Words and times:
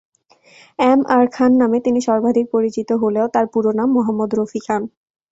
M 0.83 0.99
R 1.15 1.25
Khan 1.35 1.51
নামে 1.61 1.77
তিনি 1.85 1.99
সর্বাধিক 2.07 2.45
পরিচিত 2.55 2.89
হলেও 3.03 3.25
তার 3.35 3.45
পুরো 3.53 3.69
নাম 3.79 3.89
মোহাম্মদ 3.95 4.29
রফি 4.35 4.59
খান। 4.67 4.81